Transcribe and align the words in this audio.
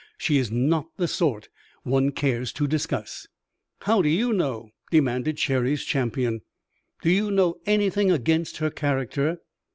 "She 0.17 0.37
is 0.39 0.49
not 0.49 0.87
the 0.97 1.07
sort 1.07 1.49
one 1.83 2.11
cares 2.11 2.51
to 2.53 2.65
discuss." 2.65 3.27
"How 3.81 4.01
do 4.01 4.09
you 4.09 4.33
know?" 4.33 4.71
demanded 4.89 5.37
Cherry's 5.37 5.83
champion. 5.85 6.41
"Do 7.03 7.11
you 7.11 7.29
know 7.29 7.59
anything 7.67 8.09
against 8.11 8.57
her 8.57 8.71
character?" 8.71 9.41